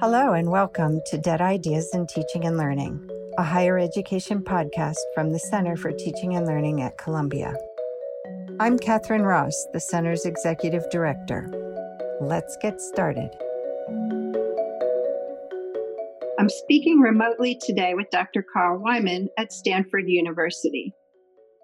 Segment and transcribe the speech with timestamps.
[0.00, 5.32] Hello, and welcome to Dead Ideas in Teaching and Learning, a higher education podcast from
[5.32, 7.56] the Center for Teaching and Learning at Columbia.
[8.60, 11.50] I'm Catherine Ross, the Center's Executive Director.
[12.20, 13.30] Let's get started.
[16.38, 18.44] I'm speaking remotely today with Dr.
[18.52, 20.94] Carl Wieman at Stanford University.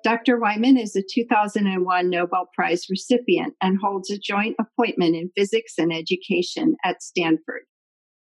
[0.05, 0.39] Dr.
[0.39, 5.91] Wieman is a 2001 Nobel Prize recipient and holds a joint appointment in physics and
[5.95, 7.63] education at Stanford.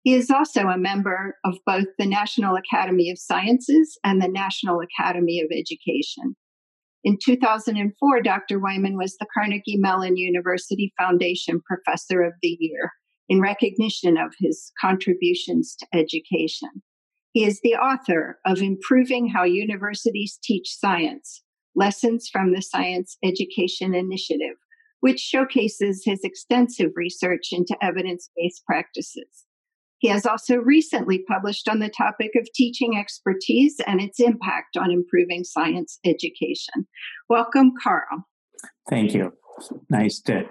[0.04, 4.80] He is also a member of both the National Academy of Sciences and the National
[4.80, 6.36] Academy of Education.
[7.02, 8.60] In 2004, Dr.
[8.60, 12.92] Wieman was the Carnegie Mellon University Foundation Professor of the Year
[13.28, 16.70] in recognition of his contributions to education.
[17.32, 21.42] He is the author of Improving How Universities Teach Science
[21.74, 24.56] Lessons from the Science Education Initiative,
[25.00, 29.44] which showcases his extensive research into evidence based practices.
[29.98, 34.90] He has also recently published on the topic of teaching expertise and its impact on
[34.90, 36.86] improving science education.
[37.28, 38.26] Welcome, Carl.
[38.90, 39.32] Thank you.
[39.88, 40.44] Nice to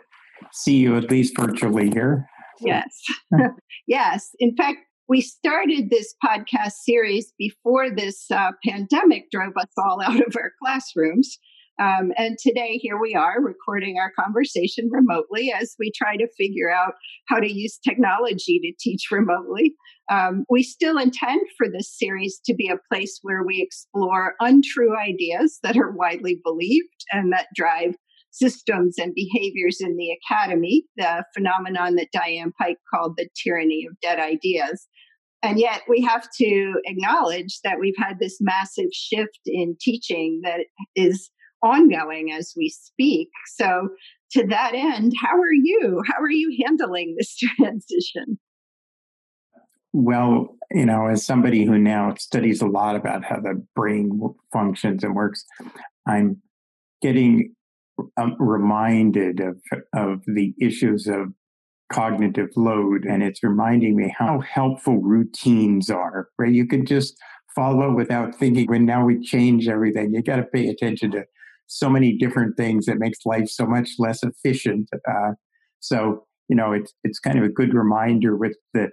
[0.51, 2.27] see you at least virtually here.
[2.61, 2.99] Yes.
[3.87, 4.29] yes.
[4.39, 10.25] In fact, we started this podcast series before this uh, pandemic drove us all out
[10.25, 11.37] of our classrooms.
[11.81, 16.71] Um, and today, here we are recording our conversation remotely as we try to figure
[16.71, 16.93] out
[17.27, 19.73] how to use technology to teach remotely.
[20.11, 24.95] Um, we still intend for this series to be a place where we explore untrue
[24.95, 27.95] ideas that are widely believed and that drive
[28.33, 33.99] systems and behaviors in the academy, the phenomenon that Diane Pike called the tyranny of
[34.01, 34.87] dead ideas.
[35.43, 40.61] And yet, we have to acknowledge that we've had this massive shift in teaching that
[40.95, 41.29] is
[41.61, 43.29] ongoing as we speak.
[43.55, 43.89] So,
[44.31, 46.01] to that end, how are you?
[46.07, 48.39] How are you handling this transition?
[49.91, 54.19] Well, you know, as somebody who now studies a lot about how the brain
[54.51, 55.45] functions and works,
[56.07, 56.41] I'm
[57.01, 57.53] getting
[58.17, 59.61] um, reminded of
[59.93, 61.33] of the issues of
[61.93, 66.29] cognitive load, and it's reminding me how helpful routines are.
[66.37, 67.15] Right, you can just
[67.55, 68.67] follow without thinking.
[68.67, 71.23] When now we change everything, you got to pay attention to
[71.67, 74.89] so many different things that makes life so much less efficient.
[75.07, 75.31] Uh,
[75.79, 78.89] so you know, it's it's kind of a good reminder with the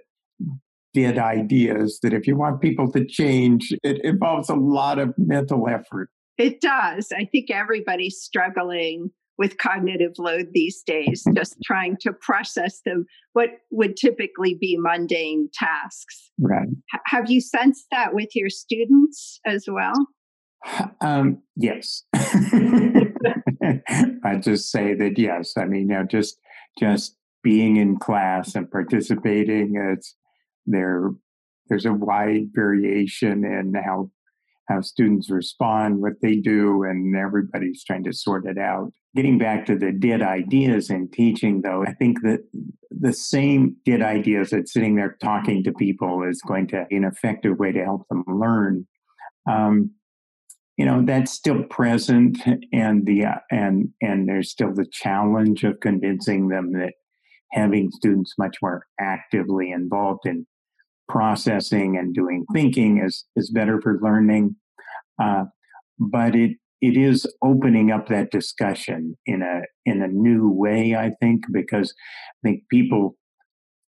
[0.93, 5.67] dead ideas that if you want people to change, it involves a lot of mental
[5.67, 6.09] effort.
[6.37, 7.11] It does.
[7.15, 9.11] I think everybody's struggling
[9.41, 15.49] with cognitive load these days, just trying to process them, what would typically be mundane
[15.51, 16.29] tasks.
[16.39, 16.67] Right.
[16.93, 19.95] H- have you sensed that with your students as well?
[21.01, 22.03] Um, yes.
[22.13, 23.07] I
[24.39, 25.53] just say that yes.
[25.57, 26.37] I mean, you know, just
[26.77, 30.15] just being in class and participating, it's
[30.67, 31.09] there.
[31.67, 34.11] There's a wide variation in how
[34.67, 38.91] how students respond, what they do, and everybody's trying to sort it out.
[39.15, 42.39] Getting back to the dead ideas in teaching, though, I think that
[42.89, 47.03] the same dead ideas that sitting there talking to people is going to be an
[47.03, 48.87] effective way to help them learn.
[49.49, 49.91] Um,
[50.77, 52.39] you know that's still present,
[52.73, 56.93] and the uh, and and there's still the challenge of convincing them that
[57.51, 60.47] having students much more actively involved in
[61.11, 64.55] processing and doing thinking is is better for learning.
[65.21, 65.45] Uh,
[65.99, 71.11] but it it is opening up that discussion in a in a new way, I
[71.21, 71.93] think, because
[72.43, 73.15] I think people,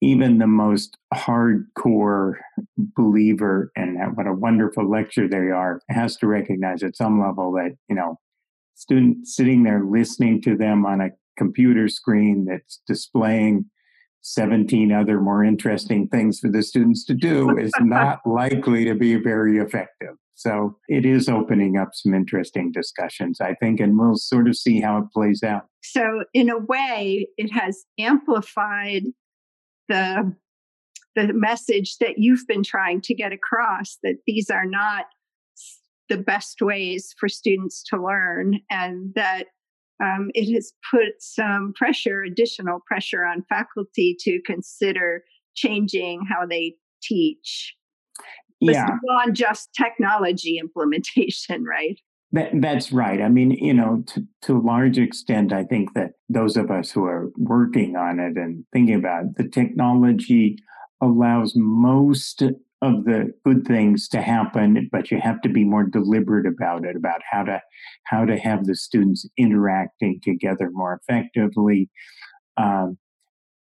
[0.02, 2.34] even the most hardcore
[2.78, 7.76] believer and what a wonderful lecture they are, has to recognize at some level that
[7.88, 8.18] you know,
[8.74, 13.66] student sitting there listening to them on a computer screen that's displaying
[14.22, 19.16] 17 other more interesting things for the students to do is not likely to be
[19.16, 20.16] very effective.
[20.36, 24.82] So it is opening up some interesting discussions, I think, and we'll sort of see
[24.82, 25.68] how it plays out.
[25.84, 29.04] So, in a way, it has amplified
[29.88, 30.36] the
[31.16, 35.06] the message that you've been trying to get across that these are not
[36.10, 39.48] the best ways for students to learn and that
[40.02, 45.24] um, it has put some pressure, additional pressure on faculty to consider
[45.56, 47.76] changing how they teach.
[48.60, 48.86] Yeah.
[48.86, 52.00] Beyond just technology implementation, right?
[52.34, 53.22] That, that's right.
[53.22, 56.90] I mean, you know, to, to a large extent, I think that those of us
[56.90, 60.58] who are working on it and thinking about it, the technology
[61.02, 62.44] allows most
[62.82, 66.96] of the good things to happen, but you have to be more deliberate about it,
[66.96, 67.62] about how to
[68.06, 71.90] how to have the students interacting together more effectively.
[72.58, 72.98] Um,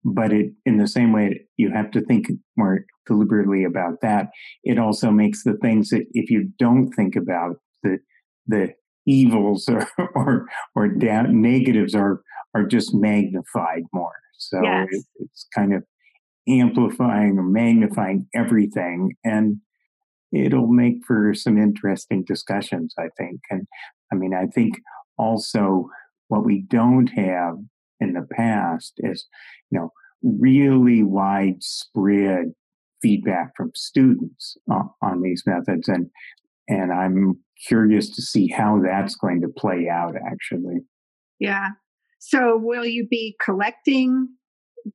[0.06, 4.28] but it in the same way you have to think more deliberately about that
[4.64, 7.98] it also makes the things that if you don't think about the
[8.46, 8.72] the
[9.08, 10.46] evils or or,
[10.76, 12.22] or down, negatives are
[12.54, 14.88] are just magnified more so yes.
[14.92, 15.84] it, it's kind of
[16.48, 19.58] amplifying or magnifying everything and
[20.32, 23.68] it'll make for some interesting discussions i think and
[24.12, 24.76] i mean i think
[25.18, 25.90] also
[26.28, 27.56] what we don't have
[28.00, 29.28] in the past is,
[29.72, 29.92] you know,
[30.24, 32.54] really widespread
[33.02, 35.88] feedback from students on, on these methods.
[35.88, 36.10] And,
[36.68, 40.80] and I'm curious to see how that's going to play out actually.
[41.40, 41.70] Yeah.
[42.20, 44.30] So will you be collecting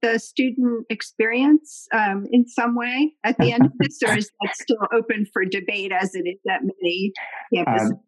[0.02, 4.56] the student experience um, in some way at the end of this, or is that
[4.56, 7.12] still open for debate as it is at many
[7.54, 7.90] campuses?
[7.90, 8.00] Um,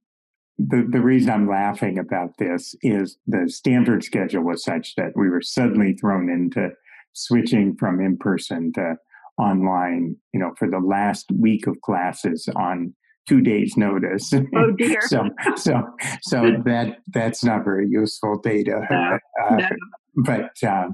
[0.58, 5.28] the, the reason I'm laughing about this is the Stanford schedule was such that we
[5.28, 6.70] were suddenly thrown into
[7.14, 8.96] switching from in person to
[9.38, 12.94] online, you know, for the last week of classes on
[13.28, 14.32] two days notice.
[14.54, 15.00] Oh dear.
[15.02, 15.82] so so
[16.22, 18.80] so that that's not very useful data.
[18.90, 19.18] No,
[19.48, 19.68] uh, no.
[20.14, 20.88] But uh,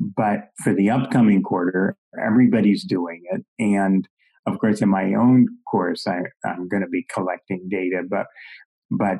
[0.00, 4.08] but for the upcoming quarter, everybody's doing it, and
[4.46, 8.26] of course, in my own course, I, I'm going to be collecting data, but
[8.90, 9.18] but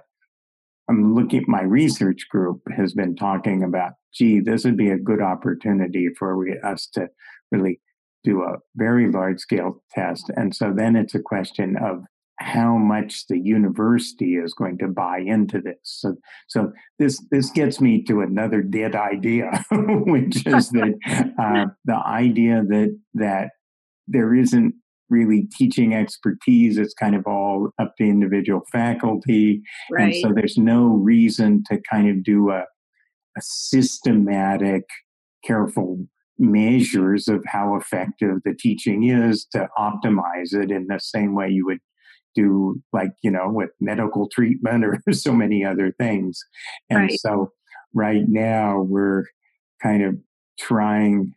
[0.91, 5.23] I'm looking, my research group has been talking about, gee, this would be a good
[5.23, 7.07] opportunity for we, us to
[7.53, 7.81] really
[8.25, 10.33] do a very large scale test.
[10.37, 12.03] And so then it's a question of
[12.41, 15.77] how much the university is going to buy into this.
[15.83, 16.17] So,
[16.49, 22.63] so this this gets me to another dead idea, which is that uh, the idea
[22.69, 23.51] that that
[24.09, 24.75] there isn't
[25.11, 26.79] really teaching expertise.
[26.79, 29.61] It's kind of all up to individual faculty.
[29.91, 30.05] Right.
[30.05, 34.85] And so there's no reason to kind of do a, a systematic,
[35.45, 36.07] careful
[36.39, 41.67] measures of how effective the teaching is to optimize it in the same way you
[41.67, 41.81] would
[42.35, 46.41] do like you know with medical treatment or so many other things
[46.89, 47.21] and right.
[47.21, 47.53] so
[47.95, 49.25] right now we're
[49.83, 50.17] kind of
[50.59, 51.33] trying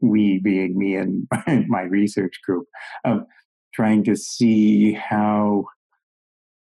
[0.00, 1.28] we being me and
[1.68, 2.66] my research group
[3.04, 3.24] of
[3.74, 5.64] trying to see how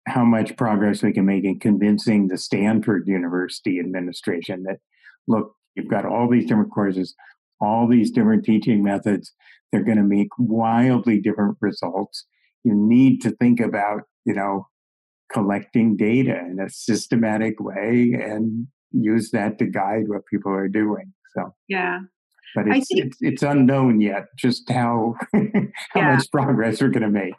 [0.06, 4.78] how much progress we can make in convincing the Stanford University administration that
[5.26, 7.14] look, you've got all these different courses,
[7.60, 9.32] all these different teaching methods,
[9.72, 12.24] they're going to make wildly different results.
[12.66, 14.66] You need to think about, you know,
[15.32, 21.12] collecting data in a systematic way and use that to guide what people are doing.
[21.34, 22.00] So yeah,
[22.56, 25.40] but it's, think, it's, it's unknown yet just how how
[25.94, 26.14] yeah.
[26.16, 27.34] much progress we're going to make.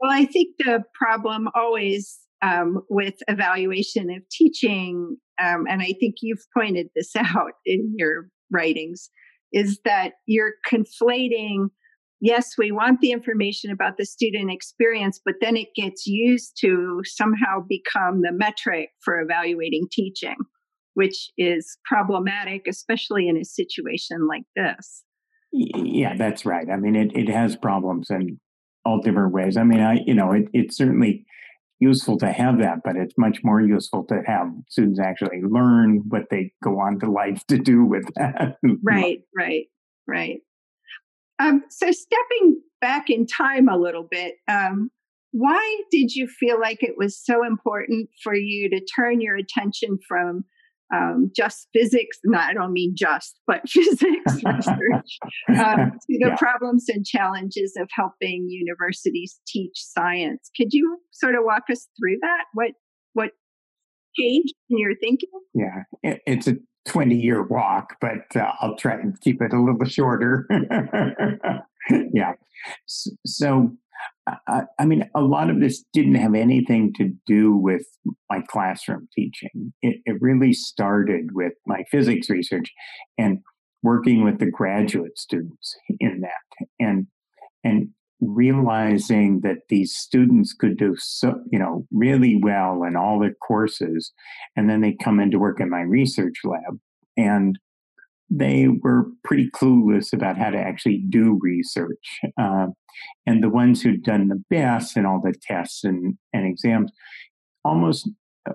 [0.00, 6.16] Well, I think the problem always um, with evaluation of teaching, um, and I think
[6.20, 9.10] you've pointed this out in your writings,
[9.52, 11.68] is that you're conflating.
[12.24, 17.02] Yes, we want the information about the student experience, but then it gets used to
[17.04, 20.36] somehow become the metric for evaluating teaching
[20.94, 25.04] which is problematic, especially in a situation like this.
[25.52, 26.68] Yeah, that's right.
[26.70, 28.40] I mean, it, it has problems in
[28.84, 29.56] all different ways.
[29.56, 31.26] I mean, I, you know, it, it's certainly
[31.80, 36.24] useful to have that, but it's much more useful to have students actually learn what
[36.30, 38.56] they go on to life to do with that.
[38.82, 39.66] right, right,
[40.08, 40.40] right.
[41.38, 44.90] Um, so stepping back in time a little bit, um,
[45.32, 49.98] why did you feel like it was so important for you to turn your attention
[50.06, 50.44] from
[50.94, 55.18] um, just physics, no, I don't mean just, but physics research
[55.48, 56.36] um, to the yeah.
[56.36, 60.50] problems and challenges of helping universities teach science.
[60.56, 62.44] Could you sort of walk us through that?
[62.52, 62.72] What
[63.14, 63.30] what
[64.18, 65.30] changed in your thinking?
[65.54, 69.60] Yeah, it, it's a 20 year walk, but uh, I'll try and keep it a
[69.60, 70.46] little shorter.
[72.12, 72.32] yeah.
[72.86, 73.70] So,
[74.48, 77.86] I, I, mean, a lot of this didn't have anything to do with
[78.30, 79.72] my classroom teaching.
[79.82, 82.72] It, it really started with my physics research
[83.18, 83.40] and
[83.82, 87.06] working with the graduate students in that, and
[87.64, 87.90] and
[88.26, 94.12] realizing that these students could do so, you know, really well in all their courses,
[94.56, 96.78] and then they come in to work in my research lab,
[97.16, 97.58] and
[98.30, 102.20] they were pretty clueless about how to actually do research.
[102.40, 102.68] Uh,
[103.26, 106.90] and the ones who'd done the best in all the tests and, and exams
[107.64, 108.08] almost,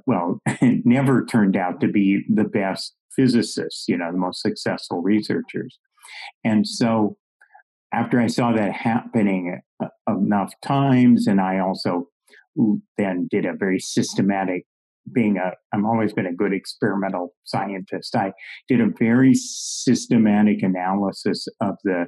[0.05, 5.77] well, never turned out to be the best physicists, you know, the most successful researchers.
[6.43, 7.17] And so
[7.93, 12.07] after I saw that happening uh, enough times, and I also
[12.97, 14.65] then did a very systematic
[15.13, 18.15] being a, I'm always been a good experimental scientist.
[18.15, 18.33] I
[18.67, 22.07] did a very systematic analysis of the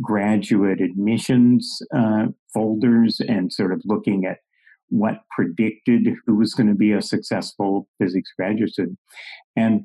[0.00, 4.38] graduate admissions uh, folders and sort of looking at
[4.88, 8.98] what predicted who was going to be a successful physics graduate student.
[9.56, 9.82] And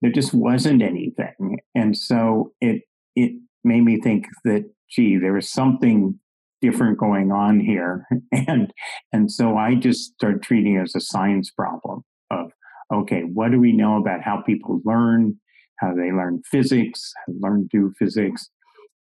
[0.00, 1.58] there just wasn't anything.
[1.74, 2.82] And so it,
[3.14, 3.32] it
[3.64, 6.18] made me think that, gee, there was something
[6.60, 8.06] different going on here.
[8.46, 8.72] And,
[9.12, 12.50] and so I just started treating it as a science problem of,
[12.92, 15.38] okay, what do we know about how people learn,
[15.78, 18.50] how they learn physics, learn do physics,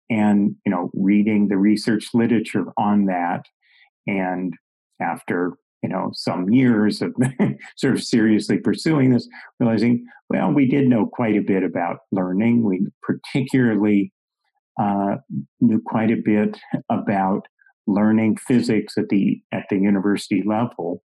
[0.09, 3.45] and, you know, reading the research literature on that.
[4.05, 4.53] And
[5.01, 7.15] after, you know, some years of
[7.77, 9.27] sort of seriously pursuing this,
[9.59, 12.63] realizing, well, we did know quite a bit about learning.
[12.63, 14.11] We particularly
[14.79, 15.17] uh,
[15.61, 17.47] knew quite a bit about
[17.85, 21.03] learning physics at the at the university level.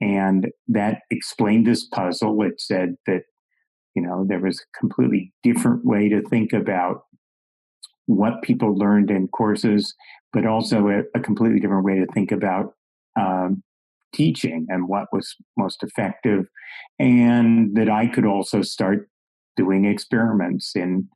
[0.00, 2.42] And that explained this puzzle.
[2.42, 3.22] It said that
[3.94, 7.02] you know there was a completely different way to think about
[8.06, 9.94] what people learned in courses
[10.32, 12.74] but also a, a completely different way to think about
[13.18, 13.62] um,
[14.14, 16.46] teaching and what was most effective.
[16.98, 19.08] And that i could also start
[19.56, 21.08] doing experiments in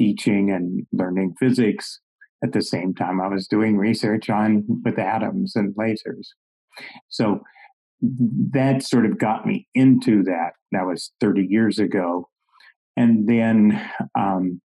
[0.00, 2.00] teaching and learning physics
[2.42, 6.28] at the same time I was doing research on with atoms and lasers.
[7.08, 7.42] So
[8.00, 10.52] that sort of got me into that.
[10.72, 12.30] That was 30 years ago.
[12.96, 14.62] And then um,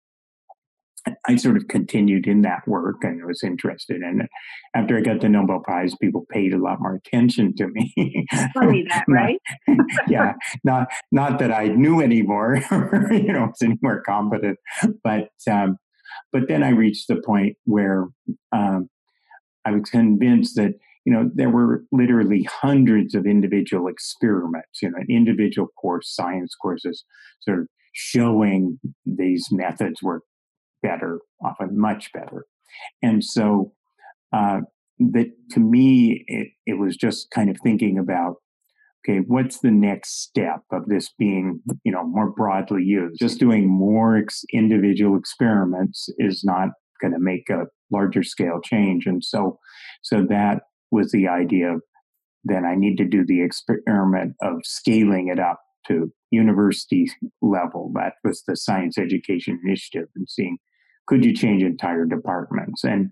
[1.26, 4.30] I sort of continued in that work and was interested in it.
[4.74, 8.26] After I got the Nobel Prize, people paid a lot more attention to me.
[8.54, 9.38] Funny that, right?
[10.08, 12.56] yeah, not not that I knew anymore,
[13.10, 14.58] you know, was any more competent,
[15.04, 15.76] but um,
[16.32, 18.06] but then I reached the point where
[18.52, 18.88] um,
[19.64, 20.72] I was convinced that
[21.04, 27.04] you know there were literally hundreds of individual experiments, you know, individual course science courses,
[27.40, 30.22] sort of showing these methods were
[30.82, 32.46] better, often much better,
[33.02, 33.72] and so
[34.32, 34.60] uh,
[34.98, 38.36] that to me it, it was just kind of thinking about
[39.08, 43.18] okay, what's the next step of this being, you know, more broadly used?
[43.18, 46.70] Just doing more ex- individual experiments is not
[47.00, 49.06] going to make a larger scale change.
[49.06, 49.58] And so,
[50.02, 51.82] so that was the idea of
[52.44, 57.10] then I need to do the experiment of scaling it up to university
[57.42, 57.92] level.
[57.94, 60.58] That was the science education initiative and seeing
[61.08, 63.10] could you change entire departments and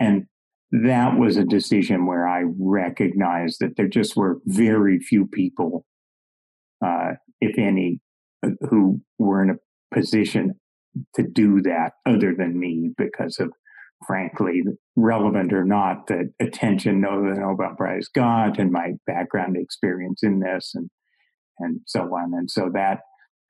[0.00, 0.26] and
[0.72, 5.84] that was a decision where I recognized that there just were very few people,
[6.84, 8.00] uh, if any,
[8.44, 10.54] uh, who were in a position
[11.14, 13.52] to do that other than me because of,
[14.06, 14.62] frankly,
[14.96, 20.72] relevant or not, the attention the Nobel Prize got and my background experience in this
[20.74, 20.90] and
[21.58, 22.34] and so on.
[22.34, 23.00] And so that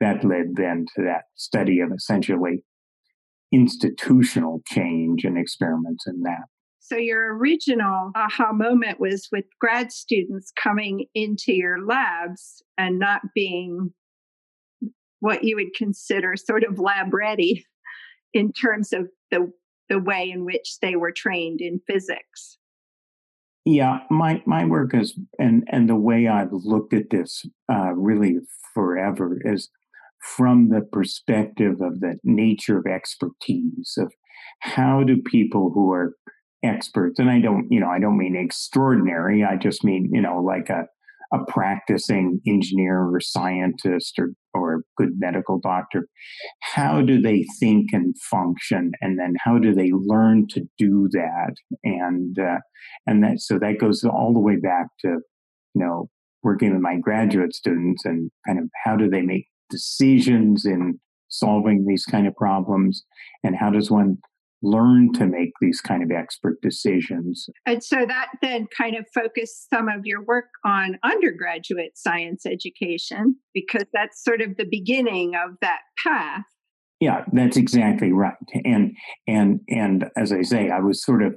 [0.01, 2.63] that led then to that study of essentially
[3.53, 6.45] institutional change and experiments in that.
[6.81, 13.23] So, your original aha moment was with grad students coming into your labs and not
[13.35, 13.93] being
[15.21, 17.67] what you would consider sort of lab ready
[18.35, 19.51] in terms of the,
[19.89, 22.59] the way in which they were trained in physics.
[23.65, 28.37] Yeah, my my work is and and the way I've looked at this uh, really
[28.75, 29.69] forever is
[30.37, 34.13] from the perspective of the nature of expertise of
[34.61, 36.15] how do people who are
[36.65, 40.41] experts and i don't you know i don't mean extraordinary i just mean you know
[40.41, 40.85] like a
[41.33, 46.09] a practicing engineer or scientist or or a good medical doctor
[46.61, 48.93] how do they think and function?
[49.01, 51.55] And then how do they learn to do that?
[51.85, 52.59] And uh,
[53.07, 55.21] and that so that goes all the way back to you
[55.75, 56.09] know
[56.43, 61.87] working with my graduate students and kind of how do they make decisions in solving
[61.87, 63.05] these kind of problems
[63.43, 64.19] and how does one
[64.63, 67.47] learn to make these kind of expert decisions.
[67.67, 73.37] And so that then kind of focused some of your work on undergraduate science education
[73.55, 76.43] because that's sort of the beginning of that path.
[77.01, 78.35] Yeah, that's exactly right.
[78.65, 78.93] And
[79.27, 81.35] and and as I say, I was sort of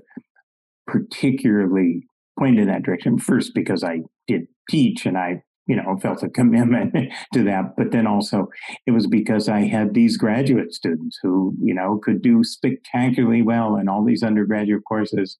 [0.87, 2.03] particularly
[2.39, 6.29] pointed in that direction first because I did teach and I you know, felt a
[6.29, 6.95] commitment
[7.33, 7.75] to that.
[7.77, 8.47] But then also
[8.87, 13.75] it was because I had these graduate students who, you know, could do spectacularly well
[13.75, 15.37] in all these undergraduate courses.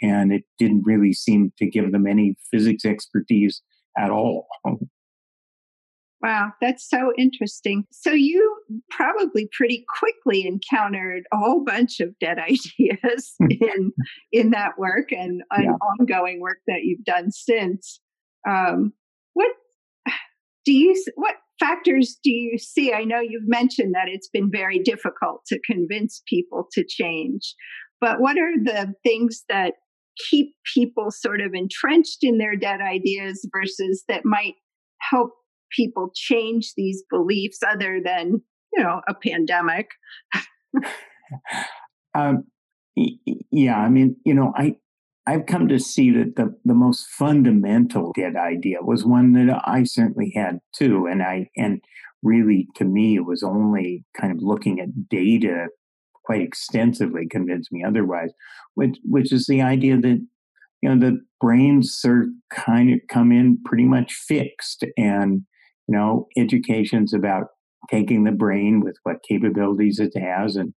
[0.00, 3.60] And it didn't really seem to give them any physics expertise
[3.98, 4.46] at all.
[6.24, 7.84] Wow, that's so interesting.
[7.90, 8.56] So you
[8.90, 13.92] probably pretty quickly encountered a whole bunch of dead ideas in
[14.30, 15.72] in that work and yeah.
[15.98, 17.98] ongoing work that you've done since.
[18.48, 18.92] Um,
[19.32, 19.50] what
[20.64, 22.92] do you what factors do you see?
[22.92, 27.54] I know you've mentioned that it's been very difficult to convince people to change,
[28.00, 29.74] but what are the things that
[30.30, 34.54] keep people sort of entrenched in their dead ideas versus that might
[35.00, 35.30] help
[35.76, 38.42] people change these beliefs other than,
[38.72, 39.88] you know, a pandemic?
[42.14, 42.44] um,
[42.94, 44.76] yeah, I mean, you know, I
[45.26, 49.84] I've come to see that the, the most fundamental dead idea was one that I
[49.84, 51.06] certainly had too.
[51.06, 51.80] And I, and
[52.22, 55.68] really to me, it was only kind of looking at data
[56.24, 58.30] quite extensively convinced me otherwise,
[58.74, 60.24] which, which is the idea that,
[60.80, 65.42] you know, the brains are kind of come in pretty much fixed and,
[65.86, 67.46] you know, education's about
[67.90, 70.74] taking the brain with what capabilities it has and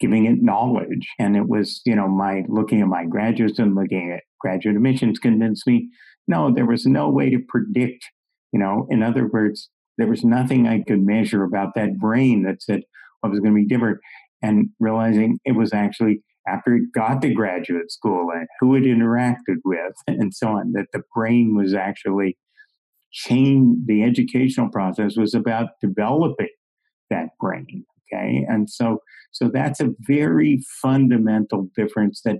[0.00, 1.08] giving it knowledge.
[1.18, 5.18] And it was, you know, my looking at my graduates and looking at graduate admissions
[5.18, 5.88] convinced me,
[6.28, 8.04] no, there was no way to predict,
[8.52, 12.62] you know, in other words, there was nothing I could measure about that brain that
[12.62, 12.82] said
[13.20, 13.98] what was going to be different.
[14.42, 19.56] And realizing it was actually after it got to graduate school and who it interacted
[19.64, 22.36] with and so on, that the brain was actually
[23.12, 26.48] change the educational process was about developing
[27.08, 28.44] that brain Okay.
[28.48, 28.98] And so,
[29.32, 32.38] so that's a very fundamental difference that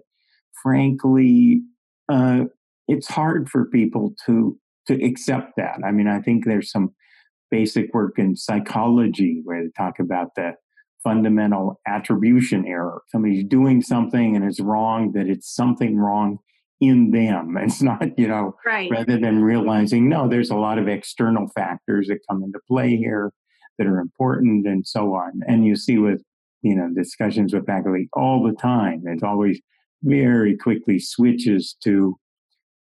[0.63, 1.63] frankly,
[2.09, 2.45] uh,
[2.89, 4.59] it's hard for people to,
[4.89, 5.79] to accept that.
[5.85, 6.95] I mean, I think there's some
[7.51, 10.55] basic work in psychology where they talk about the
[11.05, 13.03] fundamental attribution error.
[13.09, 16.39] Somebody's doing something and it's wrong, that it's something wrong
[16.81, 17.57] in them.
[17.61, 18.91] It's not, you know, right.
[18.91, 23.33] rather than realizing, no, there's a lot of external factors that come into play here
[23.79, 25.41] that are important and so on.
[25.47, 26.23] And you see with,
[26.63, 29.61] you know, discussions with faculty all the time, it always
[30.03, 32.17] very quickly switches to,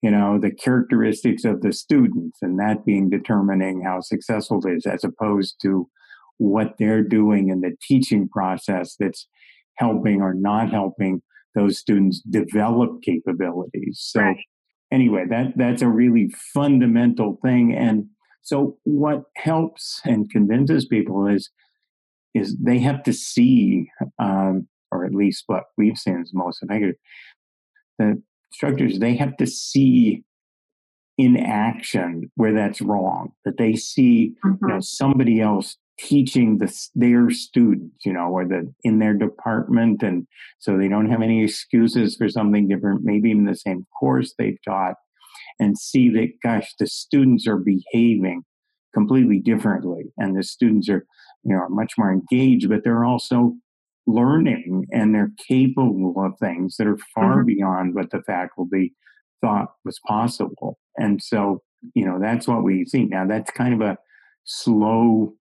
[0.03, 4.87] you know, the characteristics of the students and that being determining how successful it is
[4.87, 5.89] as opposed to
[6.39, 9.27] what they're doing in the teaching process that's
[9.77, 11.23] helping or not helping
[11.55, 13.99] those students develop capabilities.
[14.01, 14.37] So right.
[14.93, 18.07] anyway, that that's a really fundamental thing and
[18.47, 21.51] so what helps and convinces people is
[22.33, 26.95] is they have to see, um, or at least what we've seen is most effective.
[27.99, 30.23] The instructors they have to see
[31.19, 33.33] in action where that's wrong.
[33.45, 34.65] That they see mm-hmm.
[34.65, 34.81] you know, mm-hmm.
[34.81, 40.25] somebody else teaching the, their students, you know, or the in their department, and
[40.61, 43.03] so they don't have any excuses for something different.
[43.03, 44.95] Maybe even the same course they've taught,
[45.59, 48.43] and see that, gosh, the students are behaving
[48.95, 50.05] completely differently.
[50.17, 51.07] And the students are,
[51.45, 53.55] you know, are much more engaged, but they're also
[54.07, 57.47] learning and they're capable of things that are far mm-hmm.
[57.47, 58.95] beyond what the faculty
[59.41, 60.79] thought was possible.
[60.97, 61.63] And so,
[61.95, 63.05] you know, that's what we see.
[63.05, 63.99] Now, that's kind of a
[64.45, 65.35] slow,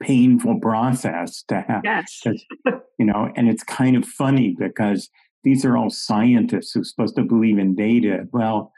[0.00, 1.82] painful process to have.
[1.84, 2.22] Yes.
[2.98, 5.08] you know, and it's kind of funny because
[5.44, 8.26] these are all scientists who are supposed to believe in data.
[8.32, 8.72] Well,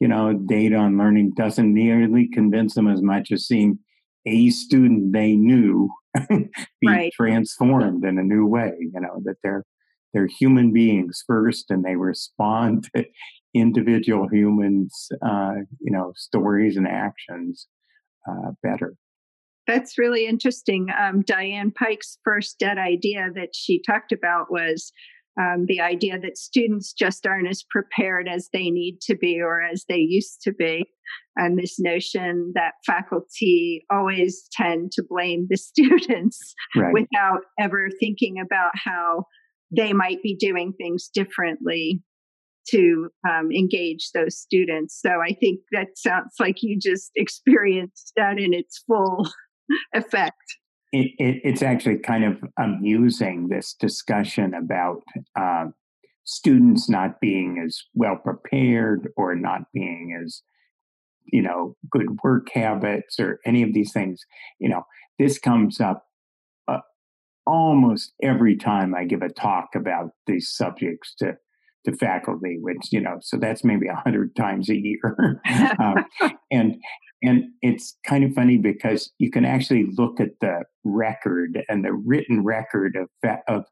[0.00, 3.78] you know, data on learning doesn't nearly convince them as much as seeing
[4.26, 5.90] a student they knew
[6.28, 6.48] be
[6.86, 7.12] right.
[7.12, 8.72] transformed in a new way.
[8.78, 9.64] You know that they're
[10.12, 13.04] they're human beings first, and they respond to
[13.54, 17.68] individual humans, uh, you know, stories and actions
[18.28, 18.94] uh, better.
[19.66, 20.88] That's really interesting.
[20.98, 24.92] Um, Diane Pike's first dead idea that she talked about was
[25.40, 29.62] um, the idea that students just aren't as prepared as they need to be or
[29.62, 30.86] as they used to be.
[31.36, 36.92] And this notion that faculty always tend to blame the students right.
[36.92, 39.24] without ever thinking about how
[39.76, 42.00] they might be doing things differently
[42.68, 44.98] to um, engage those students.
[45.00, 49.28] So I think that sounds like you just experienced that in its full
[49.94, 50.56] effect
[50.94, 55.02] it, it, it's actually kind of amusing this discussion about
[55.34, 55.66] uh,
[56.22, 60.42] students not being as well prepared or not being as
[61.24, 64.20] you know good work habits or any of these things.
[64.60, 64.86] You know
[65.18, 66.06] this comes up
[66.68, 66.80] uh,
[67.46, 71.36] almost every time i give a talk about these subjects to
[71.84, 75.40] to faculty which you know so that's maybe a hundred times a year
[75.80, 76.04] um,
[76.50, 76.76] and
[77.24, 81.92] and it's kind of funny because you can actually look at the record and the
[81.92, 83.64] written record of, of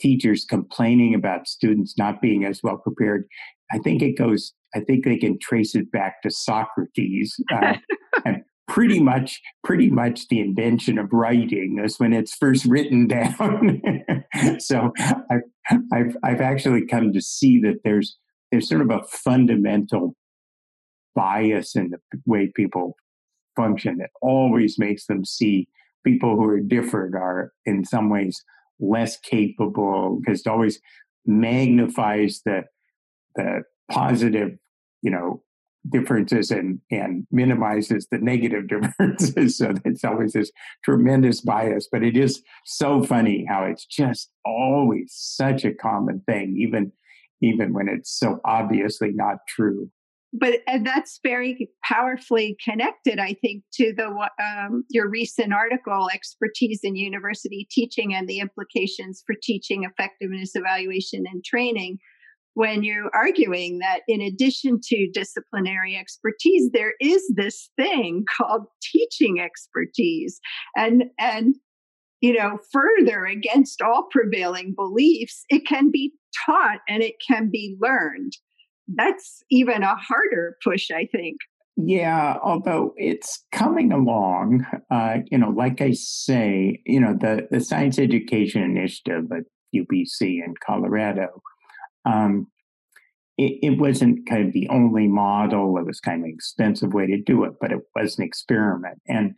[0.00, 3.24] teachers complaining about students not being as well prepared.
[3.72, 7.34] I think it goes, I think they can trace it back to Socrates.
[7.52, 7.74] Uh,
[8.24, 13.82] and pretty much, pretty much the invention of writing is when it's first written down.
[14.58, 14.92] so
[15.30, 18.16] I've, I've, I've actually come to see that there's,
[18.52, 20.14] there's sort of a fundamental
[21.14, 22.96] bias in the way people
[23.56, 25.66] function that always makes them see
[26.04, 28.44] people who are different are in some ways
[28.78, 30.80] less capable because it always
[31.26, 32.62] magnifies the
[33.34, 34.58] the positive,
[35.02, 35.42] you know,
[35.90, 39.58] differences and and minimizes the negative differences.
[39.58, 40.50] so it's always this
[40.84, 41.88] tremendous bias.
[41.90, 46.92] But it is so funny how it's just always such a common thing, even
[47.40, 49.90] even when it's so obviously not true
[50.32, 54.08] but and that's very powerfully connected i think to the
[54.42, 61.24] um, your recent article expertise in university teaching and the implications for teaching effectiveness evaluation
[61.30, 61.98] and training
[62.54, 69.40] when you're arguing that in addition to disciplinary expertise there is this thing called teaching
[69.40, 70.40] expertise
[70.76, 71.54] and and
[72.20, 76.12] you know further against all prevailing beliefs it can be
[76.46, 78.32] taught and it can be learned
[78.96, 81.36] that's even a harder push, I think.
[81.76, 87.60] Yeah, although it's coming along, uh, you know, like I say, you know, the, the
[87.60, 91.40] Science Education Initiative at UBC in Colorado,
[92.08, 92.46] um,
[93.36, 95.76] it, it, wasn't kind of the only model.
[95.78, 99.00] It was kind of an expensive way to do it, but it was an experiment.
[99.06, 99.34] And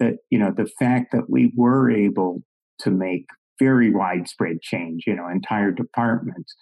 [0.00, 2.42] that, you know, the fact that we were able
[2.80, 3.26] to make
[3.60, 6.54] very widespread change, you know, entire departments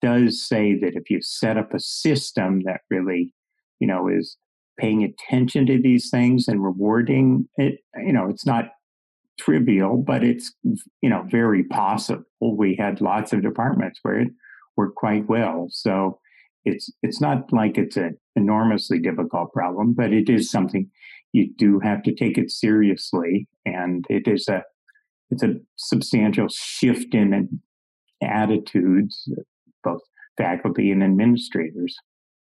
[0.00, 3.34] does say that if you set up a system that really,
[3.80, 4.36] you know, is
[4.78, 8.70] paying attention to these things and rewarding it, you know, it's not
[9.38, 10.52] trivial, but it's,
[11.02, 12.24] you know, very possible.
[12.40, 14.28] We had lots of departments where it
[14.78, 15.66] worked quite well.
[15.70, 16.18] So
[16.64, 20.88] it's it's not like it's an enormously difficult problem, but it is something
[21.32, 23.46] you do have to take it seriously.
[23.66, 24.62] And it is a
[25.30, 27.60] it's a substantial shift in
[28.22, 29.28] attitudes
[29.84, 30.00] both
[30.36, 31.94] faculty and administrators.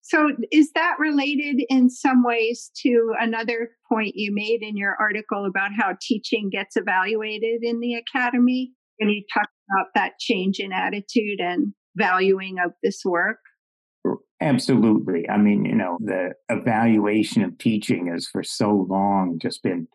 [0.03, 5.45] So, is that related in some ways to another point you made in your article
[5.45, 8.73] about how teaching gets evaluated in the academy?
[8.99, 13.39] And you talked about that change in attitude and valuing of this work?
[14.41, 15.29] Absolutely.
[15.29, 19.87] I mean, you know, the evaluation of teaching has for so long just been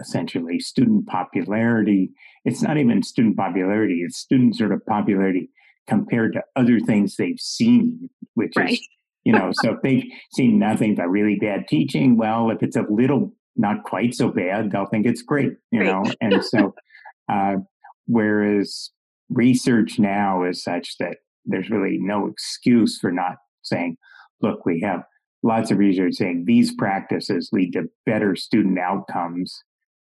[0.00, 2.10] essentially student popularity.
[2.44, 5.50] It's not even student popularity, it's student sort of popularity
[5.86, 8.72] compared to other things they've seen, which right.
[8.72, 8.88] is,
[9.22, 12.84] you know, so if they've seen nothing but really bad teaching, well, if it's a
[12.88, 16.04] little not quite so bad, they'll think it's great, you know.
[16.20, 16.74] And so,
[17.32, 17.56] uh,
[18.06, 18.90] whereas
[19.30, 23.96] research now is such that there's really no excuse for not saying,
[24.40, 25.02] look, we have
[25.42, 29.62] lots of research saying these practices lead to better student outcomes.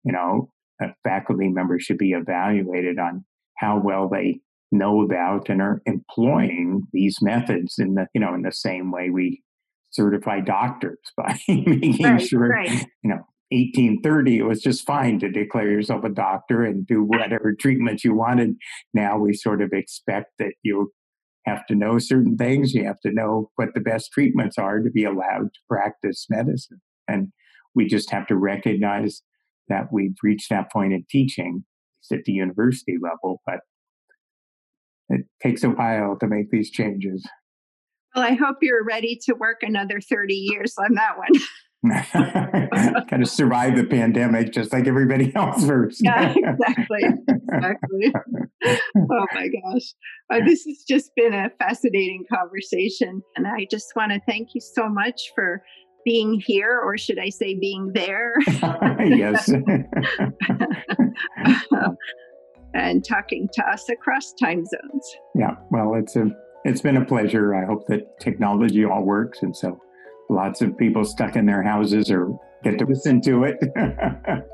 [0.04, 3.24] You know, a faculty member should be evaluated on
[3.56, 4.40] how well they
[4.72, 9.08] know about and are employing these methods in the you know in the same way
[9.08, 9.42] we
[9.90, 12.86] certify doctors by making right, sure right.
[13.02, 17.54] you know 1830 it was just fine to declare yourself a doctor and do whatever
[17.54, 18.56] treatment you wanted
[18.92, 20.90] now we sort of expect that you
[21.46, 24.90] have to know certain things you have to know what the best treatments are to
[24.90, 27.28] be allowed to practice medicine and
[27.74, 29.22] we just have to recognize
[29.68, 31.64] that we've reached that point in teaching
[32.12, 33.60] at the university level but
[35.08, 37.26] it takes a while to make these changes.
[38.14, 41.42] Well, I hope you're ready to work another 30 years on that one.
[42.12, 46.00] kind of survive the pandemic just like everybody else first.
[46.02, 47.02] yeah, exactly.
[47.52, 48.12] Exactly.
[48.96, 49.94] oh my gosh.
[50.30, 53.22] Uh, this has just been a fascinating conversation.
[53.36, 55.62] And I just want to thank you so much for
[56.04, 58.34] being here, or should I say being there?
[59.00, 59.50] yes
[62.74, 65.16] and talking to us across time zones.
[65.34, 66.30] Yeah, well, it's a
[66.64, 67.54] it's been a pleasure.
[67.54, 69.80] I hope that technology all works, and so
[70.28, 73.56] lots of people stuck in their houses or get to listen to it.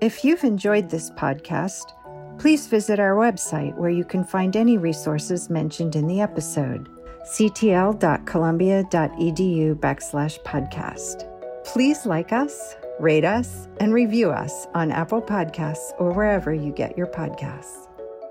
[0.00, 1.92] if you've enjoyed this podcast,
[2.38, 6.88] please visit our website where you can find any resources mentioned in the episode
[7.26, 11.28] ctl.columbia.edu backslash podcast.
[11.64, 16.96] Please like us, rate us, and review us on Apple Podcasts or wherever you get
[16.96, 17.85] your podcasts.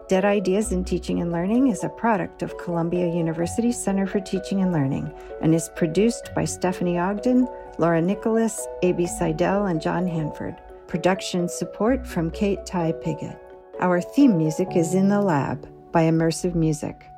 [0.08, 4.62] Dead Ideas in Teaching and Learning is a product of Columbia University Center for Teaching
[4.62, 7.48] and Learning and is produced by Stephanie Ogden,
[7.80, 9.08] Laura Nicholas, A.B.
[9.08, 10.62] Seidel, and John Hanford.
[10.88, 13.42] Production support from Kate Ty Piggott.
[13.80, 17.10] Our theme music is In the Lab by Immersive Music.